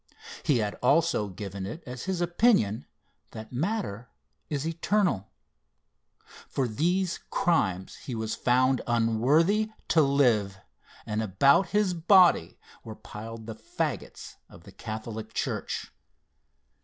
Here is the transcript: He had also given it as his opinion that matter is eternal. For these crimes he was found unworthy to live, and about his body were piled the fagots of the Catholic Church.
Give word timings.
He 0.41 0.57
had 0.57 0.73
also 0.81 1.27
given 1.27 1.67
it 1.67 1.83
as 1.85 2.05
his 2.05 2.21
opinion 2.21 2.87
that 3.33 3.53
matter 3.53 4.09
is 4.49 4.67
eternal. 4.67 5.29
For 6.49 6.67
these 6.67 7.19
crimes 7.29 7.97
he 7.97 8.15
was 8.15 8.33
found 8.33 8.81
unworthy 8.87 9.69
to 9.89 10.01
live, 10.01 10.57
and 11.05 11.21
about 11.21 11.67
his 11.69 11.93
body 11.93 12.57
were 12.83 12.95
piled 12.95 13.45
the 13.45 13.53
fagots 13.53 14.37
of 14.49 14.63
the 14.63 14.71
Catholic 14.71 15.35
Church. 15.35 15.91